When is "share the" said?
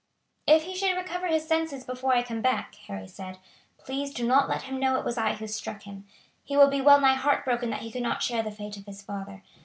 8.23-8.49